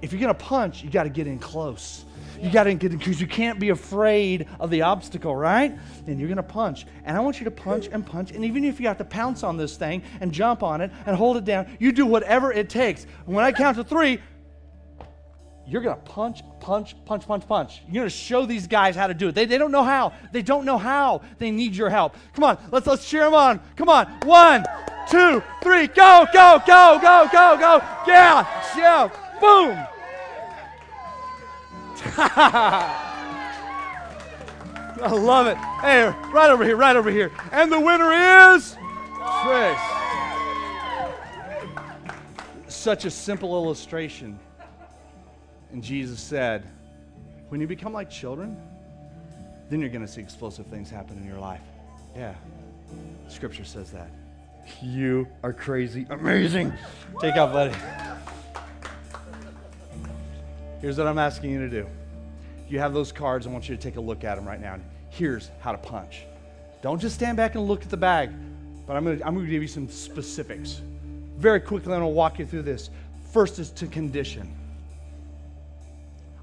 [0.03, 2.03] If you're gonna punch, you got to get in close.
[2.41, 5.71] You got to get in because you can't be afraid of the obstacle, right?
[6.07, 8.81] And you're gonna punch, and I want you to punch and punch, and even if
[8.81, 11.77] you have to pounce on this thing and jump on it and hold it down,
[11.79, 13.07] you do whatever it takes.
[13.25, 14.19] When I count to three,
[15.65, 17.81] you're going to punch, punch, punch, punch, punch.
[17.85, 19.35] You're going to show these guys how to do it.
[19.35, 20.11] They, they don't know how.
[20.33, 21.21] They don't know how.
[21.37, 22.17] They need your help.
[22.33, 23.61] Come on, let's, let's cheer them on.
[23.77, 24.07] Come on.
[24.25, 24.65] One,
[25.09, 25.87] two, three.
[25.87, 27.81] Go, go, go, go, go, go.
[28.05, 29.09] Yeah, yeah.
[29.39, 29.92] Boom.
[35.01, 35.57] I love it.
[35.57, 37.31] Hey, right over here, right over here.
[37.51, 38.11] And the winner
[38.53, 38.77] is
[39.43, 39.79] Trace.
[42.67, 44.39] Such a simple illustration.
[45.71, 46.67] And Jesus said,
[47.49, 48.57] when you become like children,
[49.69, 51.61] then you're going to see explosive things happen in your life.
[52.15, 52.35] Yeah.
[53.27, 54.09] Scripture says that.
[54.81, 56.05] You are crazy.
[56.09, 56.71] Amazing.
[57.19, 57.75] Take off, buddy.
[60.79, 61.87] Here's what I'm asking you to do.
[62.73, 63.45] You have those cards.
[63.45, 64.79] I want you to take a look at them right now.
[65.11, 66.23] Here's how to punch.
[66.81, 68.31] Don't just stand back and look at the bag,
[68.87, 70.81] but I'm going to I'm going to give you some specifics.
[71.37, 72.89] Very quickly, I'm going to walk you through this.
[73.31, 74.51] First is to condition.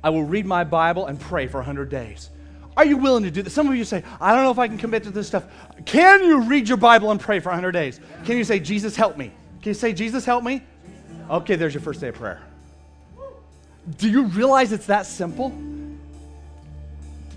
[0.04, 2.30] I will read my Bible and pray for 100 days.
[2.76, 3.52] Are you willing to do this?
[3.52, 5.42] Some of you say, I don't know if I can commit to this stuff.
[5.84, 7.98] Can you read your Bible and pray for 100 days?
[8.24, 9.32] Can you say, Jesus, help me?
[9.62, 10.62] Can you say, Jesus, help me?
[11.28, 12.40] Okay, there's your first day of prayer.
[13.98, 15.52] Do you realize it's that simple?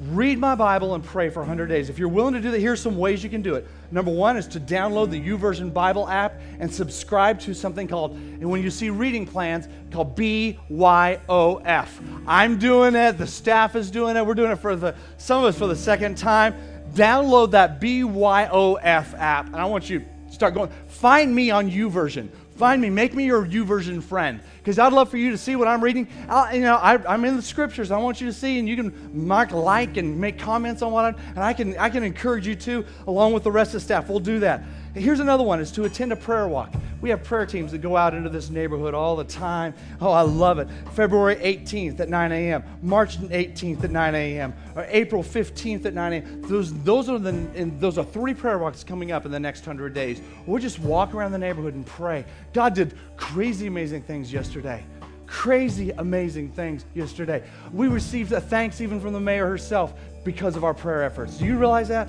[0.10, 1.90] Read my Bible and pray for 100 days.
[1.90, 3.66] If you're willing to do that, here's some ways you can do it.
[3.90, 8.50] Number one is to download the YouVersion Bible app and subscribe to something called, and
[8.50, 11.88] when you see reading plans, called BYOF.
[12.28, 15.46] I'm doing it, the staff is doing it, we're doing it for the, some of
[15.46, 16.56] us for the second time.
[16.94, 20.70] Download that BYOF app, and I want you to start going.
[20.88, 22.30] Find me on YouVersion.
[22.64, 25.68] Find me, make me your YouVersion friend, because I'd love for you to see what
[25.68, 26.08] I'm reading.
[26.30, 27.92] i you know, I, I'm in the scriptures.
[27.92, 31.04] I want you to see, and you can mark like and make comments on what
[31.04, 33.80] I'm, and I can, I can encourage you too, along with the rest of the
[33.82, 34.08] staff.
[34.08, 34.64] We'll do that.
[34.94, 36.74] Here's another one: is to attend a prayer walk.
[37.02, 39.74] We have prayer teams that go out into this neighborhood all the time.
[40.00, 40.70] Oh, I love it.
[40.94, 46.14] February 18th at 9 a.m., March 18th at 9 a.m., or April 15th at 9
[46.14, 46.42] a.m.
[46.44, 47.32] Those, those are the,
[47.78, 50.22] those are three prayer walks coming up in the next hundred days.
[50.46, 52.24] We'll just walk around the neighborhood and pray.
[52.54, 54.86] God did crazy, amazing things yesterday
[55.26, 57.44] crazy, amazing things yesterday.
[57.72, 61.38] We received a thanks even from the mayor herself because of our prayer efforts.
[61.38, 62.08] Do you realize that?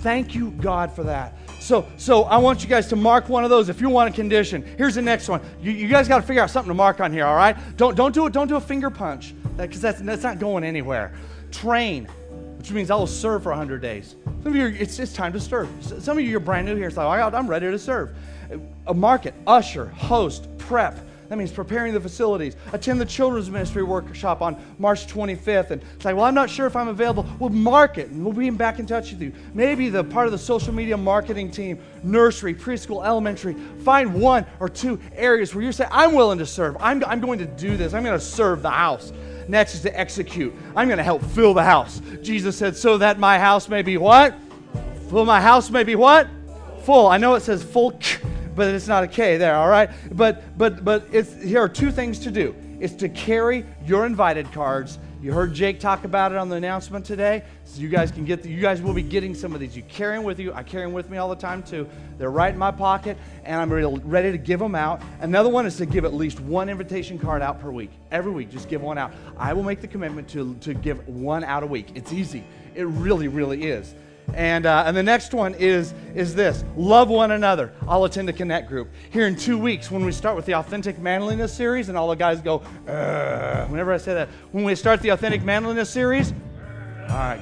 [0.00, 1.36] Thank you, God, for that.
[1.60, 4.12] So, so I want you guys to mark one of those if you want a
[4.12, 4.62] condition.
[4.76, 5.40] Here's the next one.
[5.60, 7.56] You, you guys got to figure out something to mark on here, all right?
[7.76, 8.32] Don't, don't do it.
[8.32, 11.12] Don't do a finger punch because that's, that's not going anywhere.
[11.50, 12.04] Train,
[12.58, 14.16] which means I will serve for 100 days.
[14.42, 15.68] Some of you, it's, it's time to serve.
[15.80, 16.88] Some of you are brand new here.
[16.88, 18.16] It's like, right, I'm ready to serve.
[18.52, 22.56] Uh, a market, usher, host, prep, That means preparing the facilities.
[22.72, 25.70] Attend the children's ministry workshop on March 25th.
[25.70, 27.26] And like, well, I'm not sure if I'm available.
[27.38, 29.32] We'll mark it and we'll be back in touch with you.
[29.54, 34.68] Maybe the part of the social media marketing team, nursery, preschool, elementary, find one or
[34.68, 36.76] two areas where you say, I'm willing to serve.
[36.80, 37.94] I'm, I'm going to do this.
[37.94, 39.12] I'm going to serve the house.
[39.48, 40.54] Next is to execute.
[40.74, 42.00] I'm going to help fill the house.
[42.22, 44.34] Jesus said, so that my house may be what?
[45.08, 46.28] Full my house may be what?
[46.82, 47.06] Full.
[47.06, 47.98] I know it says full,
[48.56, 49.90] but it's not a K there, all right?
[50.12, 52.54] But but but it's here are two things to do.
[52.80, 54.98] It's to carry your invited cards.
[55.22, 57.42] You heard Jake talk about it on the announcement today.
[57.64, 59.74] So you guys can get the, you guys will be getting some of these.
[59.74, 60.52] You carry them with you.
[60.52, 61.88] I carry them with me all the time too.
[62.18, 65.02] They're right in my pocket, and I'm ready, to give them out.
[65.20, 67.90] Another one is to give at least one invitation card out per week.
[68.10, 69.12] Every week, just give one out.
[69.38, 71.92] I will make the commitment to, to give one out a week.
[71.94, 72.44] It's easy.
[72.74, 73.94] It really, really is.
[74.34, 77.72] And, uh, and the next one is, is this love one another.
[77.88, 78.88] I'll attend a connect group.
[79.10, 82.16] Here in two weeks, when we start with the Authentic Manliness series, and all the
[82.16, 86.32] guys go, whenever I say that, when we start the Authentic Manliness series,
[87.08, 87.40] all right,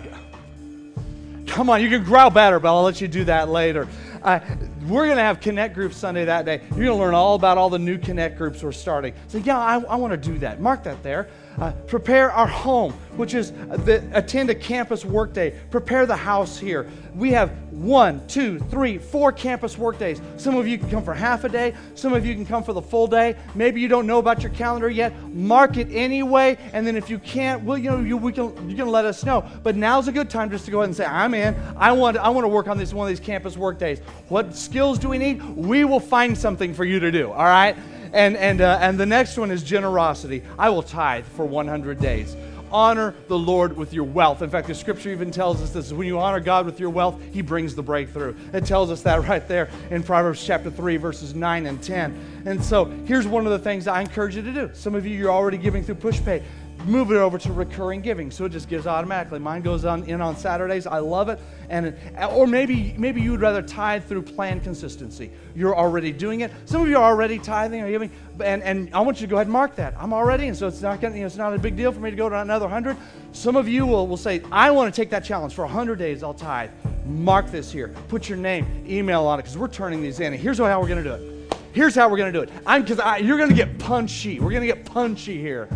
[1.46, 3.88] come on, you can growl better, but I'll let you do that later.
[4.22, 4.40] Uh,
[4.86, 6.60] we're going to have Connect Group Sunday that day.
[6.70, 9.14] You're going to learn all about all the new Connect groups we're starting.
[9.28, 10.60] So, yeah, I, I want to do that.
[10.60, 11.28] Mark that there.
[11.58, 15.56] Uh, prepare our home, which is the, attend a campus workday.
[15.70, 16.90] Prepare the house here.
[17.14, 20.20] We have one, two, three, four campus workdays.
[20.36, 21.74] Some of you can come for half a day.
[21.94, 23.36] Some of you can come for the full day.
[23.54, 25.12] Maybe you don't know about your calendar yet.
[25.28, 28.74] Mark it anyway, and then if you can't, well, you know, you, we can, you
[28.74, 29.48] can let us know.
[29.62, 31.54] But now's a good time just to go ahead and say, I'm in.
[31.76, 34.00] I want, I want to work on this one of these campus workdays.
[34.28, 35.40] What skills do we need?
[35.42, 37.30] We will find something for you to do.
[37.30, 37.76] All right.
[38.14, 40.44] And, and, uh, and the next one is generosity.
[40.56, 42.36] I will tithe for 100 days.
[42.70, 44.40] Honor the Lord with your wealth.
[44.40, 47.20] In fact, the scripture even tells us this when you honor God with your wealth,
[47.32, 48.36] He brings the breakthrough.
[48.52, 52.42] It tells us that right there in Proverbs chapter 3, verses 9 and 10.
[52.46, 54.70] And so here's one of the things I encourage you to do.
[54.74, 56.42] Some of you, you're already giving through PushPay
[56.84, 58.30] move it over to recurring giving.
[58.30, 59.38] So it just gives automatically.
[59.38, 60.86] Mine goes on in on saturdays.
[60.86, 61.40] I love it.
[61.68, 61.96] And
[62.30, 65.30] or maybe maybe you would rather tithe through plan consistency.
[65.54, 66.52] You're already doing it.
[66.66, 68.10] Some of you are already tithing or giving.
[68.40, 69.94] And, and i want you to go ahead and mark that.
[69.98, 72.00] I'm already and so it's not gonna, you know, it's not a big deal for
[72.00, 72.96] me to go to another 100
[73.32, 75.54] some of you will, will say i want to take that challenge.
[75.54, 76.70] For 100 days i'll tithe.
[77.06, 77.88] Mark this here.
[78.08, 80.32] Put your name email on it because we're turning these in.
[80.32, 81.54] And here's how we're to do it.
[81.72, 82.50] Here's how we're to do it.
[82.66, 84.38] I'm because you're to get punchy.
[84.38, 85.68] We're to get punchy here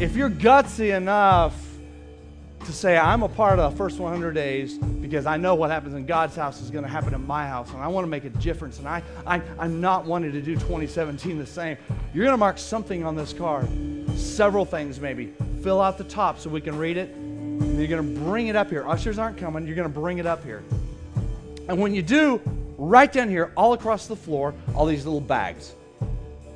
[0.00, 1.54] if you're gutsy enough
[2.64, 5.94] to say, I'm a part of the first 100 days because I know what happens
[5.94, 8.24] in God's house is going to happen in my house, and I want to make
[8.24, 11.76] a difference, and I, I, I'm not wanting to do 2017 the same,
[12.14, 13.68] you're going to mark something on this card.
[14.16, 15.32] Several things, maybe.
[15.62, 18.56] Fill out the top so we can read it, and you're going to bring it
[18.56, 18.88] up here.
[18.88, 20.62] Ushers aren't coming, you're going to bring it up here.
[21.68, 22.40] And when you do,
[22.78, 25.74] right down here, all across the floor, all these little bags.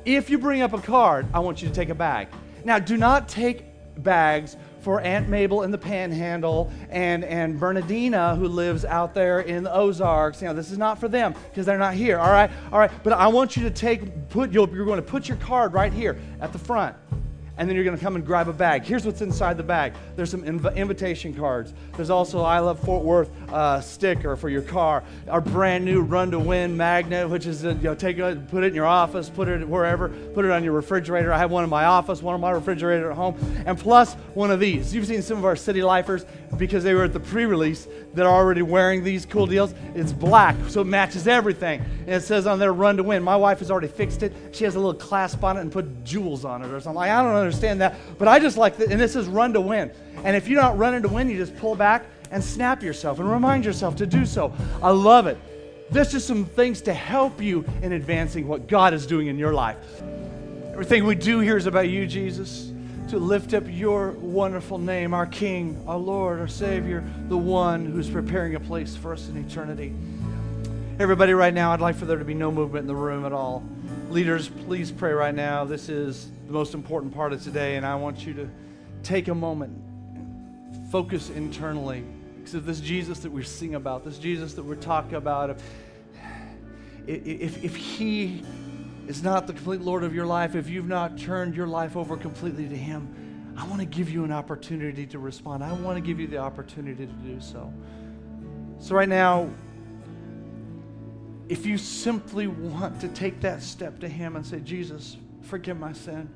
[0.05, 2.29] If you bring up a card, I want you to take a bag.
[2.67, 3.63] Now, do not take
[4.03, 9.63] bags for Aunt Mabel in the Panhandle and, and Bernadina who lives out there in
[9.63, 10.41] the Ozarks.
[10.41, 12.19] You know, this is not for them because they're not here.
[12.19, 12.91] All right, all right.
[13.05, 16.19] But I want you to take put you're going to put your card right here
[16.41, 16.93] at the front
[17.57, 18.83] and then you're going to come and grab a bag.
[18.83, 19.93] Here's what's inside the bag.
[20.15, 21.73] There's some inv- invitation cards.
[21.95, 25.03] There's also I Love Fort Worth uh, sticker for your car.
[25.27, 28.63] Our brand new Run to Win magnet, which is uh, you know take it, put
[28.63, 31.33] it in your office, put it wherever, put it on your refrigerator.
[31.33, 34.51] I have one in my office, one in my refrigerator at home, and plus one
[34.51, 34.93] of these.
[34.93, 38.33] You've seen some of our city lifers because they were at the pre-release that are
[38.33, 39.73] already wearing these cool deals.
[39.95, 41.81] It's black, so it matches everything.
[41.81, 43.21] And it says on there Run to Win.
[43.23, 44.33] My wife has already fixed it.
[44.53, 46.95] She has a little clasp on it and put jewels on it or something.
[46.95, 48.91] Like, I don't understand that, but I just like that.
[48.91, 49.91] And this is run to win.
[50.23, 53.29] And if you're not running to win, you just pull back and snap yourself and
[53.29, 54.53] remind yourself to do so.
[54.81, 55.37] I love it.
[55.89, 59.53] This is some things to help you in advancing what God is doing in your
[59.53, 59.77] life.
[60.71, 62.71] Everything we do here is about you, Jesus,
[63.09, 68.09] to lift up your wonderful name, our King, our Lord, our Savior, the one who's
[68.09, 69.93] preparing a place for us in eternity.
[70.99, 73.31] Everybody, right now, I'd like for there to be no movement in the room at
[73.31, 73.63] all.
[74.09, 75.63] Leaders, please pray right now.
[75.63, 78.49] This is the most important part of today, and I want you to
[79.03, 79.71] take a moment,
[80.91, 82.03] focus internally.
[82.39, 85.61] Because this Jesus that we sing about, this Jesus that we're talking about, if,
[87.07, 88.43] if, if He
[89.07, 92.17] is not the complete Lord of your life, if you've not turned your life over
[92.17, 95.63] completely to Him, I want to give you an opportunity to respond.
[95.63, 97.73] I want to give you the opportunity to do so.
[98.79, 99.49] So, right now,
[101.49, 105.93] if you simply want to take that step to Him and say, Jesus, forgive my
[105.93, 106.29] sin,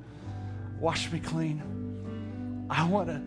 [0.80, 3.22] wash me clean, I want to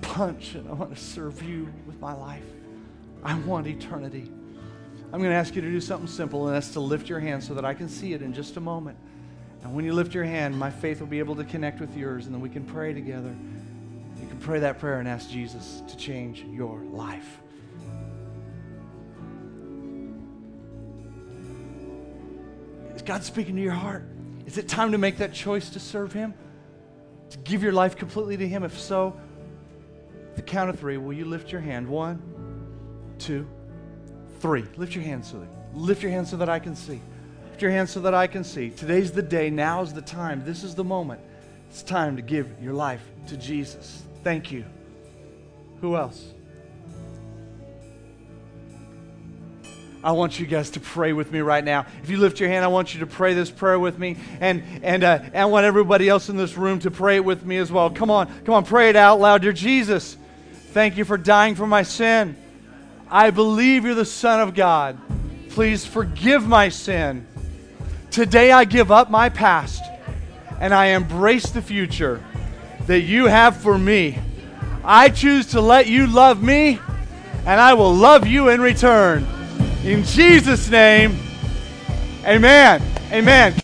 [0.00, 2.44] punch and I want to serve you with my life.
[3.24, 4.30] I want eternity.
[5.16, 7.42] I'm going to ask you to do something simple, and that's to lift your hand
[7.42, 8.98] so that I can see it in just a moment.
[9.62, 12.26] And when you lift your hand, my faith will be able to connect with yours,
[12.26, 13.34] and then we can pray together.
[14.20, 17.40] You can pray that prayer and ask Jesus to change your life.
[22.94, 24.06] Is God speaking to your heart?
[24.44, 26.34] Is it time to make that choice to serve Him?
[27.30, 28.64] To give your life completely to Him?
[28.64, 29.18] If so,
[30.34, 31.88] the count of three, will you lift your hand?
[31.88, 32.20] One,
[33.18, 33.48] two,
[34.40, 34.64] three.
[34.76, 37.00] Lift your hand so that, lift your hand so that I can see.
[37.50, 38.70] Lift your hand so that I can see.
[38.70, 39.50] Today's the day.
[39.50, 40.44] Now is the time.
[40.44, 41.20] This is the moment.
[41.70, 44.02] It's time to give your life to Jesus.
[44.22, 44.64] Thank you.
[45.80, 46.32] Who else?
[50.06, 51.84] I want you guys to pray with me right now.
[52.02, 54.16] If you lift your hand, I want you to pray this prayer with me.
[54.40, 57.56] And, and uh, I want everybody else in this room to pray it with me
[57.56, 57.90] as well.
[57.90, 59.42] Come on, come on, pray it out loud.
[59.42, 60.16] Dear Jesus,
[60.72, 62.36] thank you for dying for my sin.
[63.08, 64.98] I believe you're the Son of God.
[65.50, 67.26] Please forgive my sin.
[68.10, 69.82] Today I give up my past
[70.60, 72.22] and I embrace the future
[72.86, 74.18] that you have for me.
[74.84, 76.78] I choose to let you love me
[77.46, 79.26] and I will love you in return.
[79.84, 81.16] In Jesus' name,
[82.24, 82.82] amen.
[83.12, 83.54] Amen.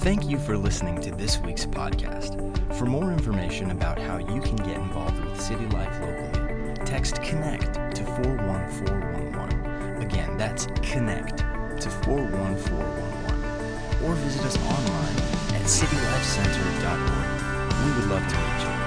[0.00, 2.19] Thank you for listening to this week's podcast.
[2.80, 7.74] For more information about how you can get involved with City Life locally, text CONNECT
[7.96, 10.02] to 41411.
[10.02, 11.40] Again, that's CONNECT
[11.78, 14.02] to 41411.
[14.02, 15.16] Or visit us online
[15.56, 17.84] at citylifecenter.org.
[17.84, 18.79] We would love to meet you.